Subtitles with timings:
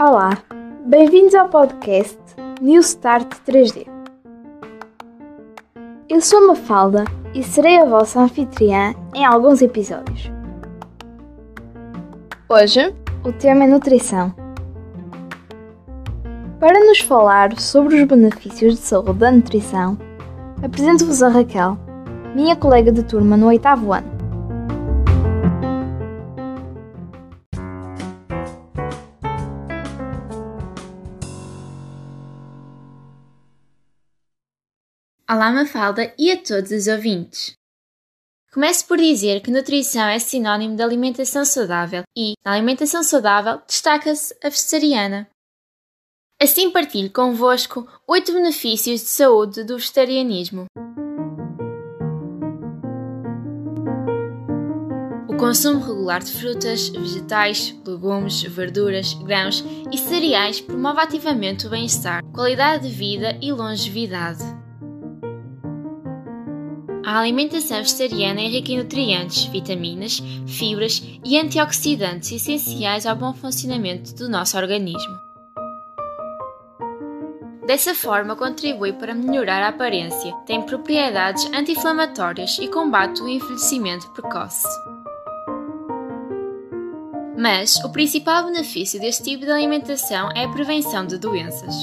[0.00, 0.30] Olá,
[0.86, 2.16] bem-vindos ao podcast
[2.60, 3.84] New Start 3D.
[6.08, 7.02] Eu sou Mafalda
[7.34, 10.30] e serei a vossa anfitriã em alguns episódios.
[12.48, 12.94] Hoje,
[13.24, 14.32] o tema é nutrição.
[16.60, 19.98] Para nos falar sobre os benefícios de saúde da nutrição,
[20.62, 21.76] apresento-vos a Raquel,
[22.36, 24.17] minha colega de turma no oitavo ano.
[35.30, 37.52] Olá, Mafalda e a todos os ouvintes.
[38.50, 44.34] Começo por dizer que nutrição é sinónimo de alimentação saudável e, na alimentação saudável, destaca-se
[44.42, 45.28] a vegetariana.
[46.40, 50.64] Assim partilho convosco oito benefícios de saúde do vegetarianismo.
[55.28, 62.24] O consumo regular de frutas, vegetais, legumes, verduras, grãos e cereais promove ativamente o bem-estar,
[62.32, 64.57] qualidade de vida e longevidade.
[67.08, 74.14] A alimentação vegetariana é rica em nutrientes, vitaminas, fibras e antioxidantes essenciais ao bom funcionamento
[74.14, 75.18] do nosso organismo.
[77.66, 84.68] Dessa forma, contribui para melhorar a aparência, tem propriedades anti-inflamatórias e combate o envelhecimento precoce.
[87.38, 91.74] Mas o principal benefício deste tipo de alimentação é a prevenção de doenças.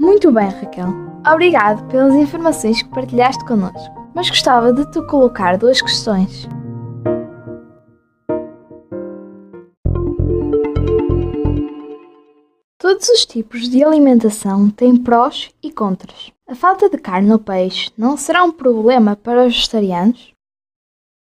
[0.00, 1.07] Muito bem, Raquel.
[1.30, 6.48] Obrigado pelas informações que partilhaste connosco, mas gostava de te colocar duas questões.
[12.78, 16.32] Todos os tipos de alimentação têm prós e contras.
[16.48, 20.37] A falta de carne ou peixe não será um problema para os vegetarianos?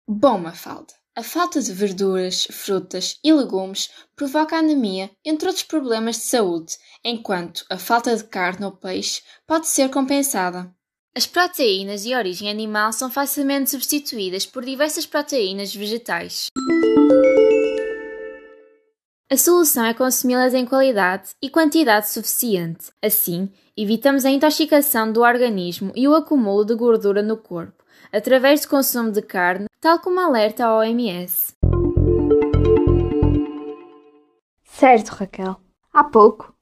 [0.09, 6.23] Bom, Mafalda, a falta de verduras, frutas e legumes provoca anemia, entre outros problemas de
[6.23, 10.73] saúde, enquanto a falta de carne ou peixe pode ser compensada.
[11.13, 16.47] As proteínas de origem animal são facilmente substituídas por diversas proteínas vegetais.
[19.29, 22.93] A solução é consumi-las em qualidade e quantidade suficiente.
[23.03, 27.83] Assim, evitamos a intoxicação do organismo e o acúmulo de gordura no corpo,
[28.13, 31.53] através do consumo de carne tal como alerta a OMS.
[34.63, 35.57] Certo, Raquel.
[35.93, 36.55] Há pouco.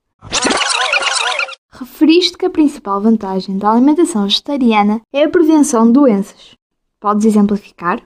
[1.70, 6.56] Referiste que a principal vantagem da alimentação vegetariana é a prevenção de doenças.
[6.98, 8.00] Podes exemplificar?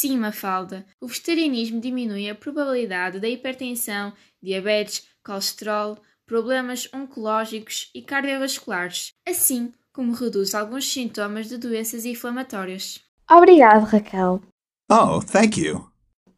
[0.00, 0.86] Sim, Mafalda.
[1.00, 9.12] O vegetarianismo diminui a probabilidade da hipertensão, diabetes, colesterol, problemas oncológicos e cardiovasculares.
[9.26, 13.00] Assim, como reduz alguns sintomas de doenças inflamatórias.
[13.28, 14.40] Obrigado, Raquel.
[14.88, 15.90] Oh, thank you.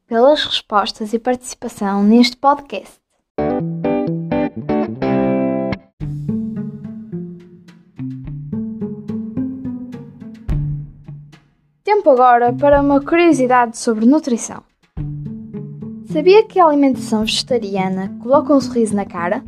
[0.07, 2.99] Pelas respostas e participação neste podcast.
[11.93, 14.63] Tempo agora para uma curiosidade sobre nutrição.
[16.05, 19.43] Sabia que a alimentação vegetariana coloca um sorriso na cara?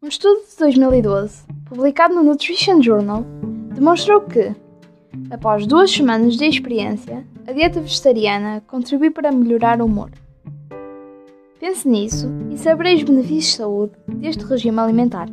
[0.00, 3.24] Um estudo de 2012 publicado no Nutrition Journal,
[3.74, 4.54] demonstrou que,
[5.32, 10.12] após duas semanas de experiência, a dieta vegetariana contribui para melhorar o humor.
[11.58, 15.28] Pense nisso e saberei os benefícios de saúde deste regime alimentar.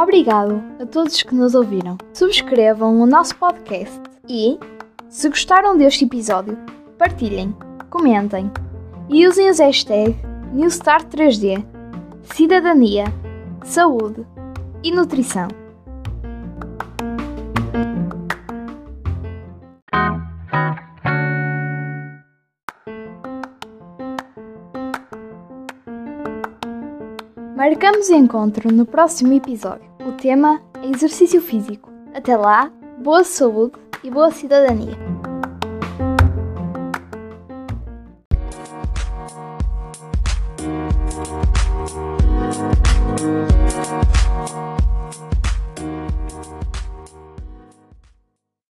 [0.00, 1.98] Obrigado a todos que nos ouviram.
[2.14, 4.58] Subscrevam o nosso podcast e,
[5.10, 6.56] se gostaram deste episódio,
[6.96, 7.54] partilhem,
[7.90, 8.50] comentem
[9.10, 10.16] e usem os hashtags
[10.54, 11.62] NewStart3D,
[12.22, 13.04] Cidadania,
[13.62, 14.26] Saúde
[14.82, 15.48] e Nutrição.
[27.54, 29.89] Marcamos encontro no próximo episódio.
[30.10, 31.88] O tema é exercício físico.
[32.12, 32.68] Até lá,
[32.98, 35.09] boa saúde e boa cidadania.